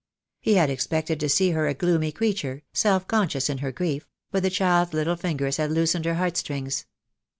He 0.39 0.55
had 0.55 0.71
expected 0.71 1.19
to 1.19 1.29
see 1.29 1.51
her 1.51 1.67
a 1.67 1.75
gloomy 1.75 2.11
creature, 2.11 2.63
self 2.73 3.07
conscious 3.07 3.51
in 3.51 3.59
her 3.59 3.71
grief— 3.71 4.07
but 4.31 4.41
the 4.41 4.49
child's 4.49 4.93
little 4.93 5.15
fingers 5.15 5.57
had 5.57 5.69
loosened 5.71 6.05
her 6.05 6.15
heart 6.15 6.37
strings. 6.37 6.87